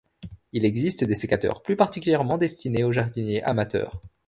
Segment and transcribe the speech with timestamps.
[0.51, 4.01] Il existe des sécateurs plus particulièrement destinés aux jardiniers amateurs.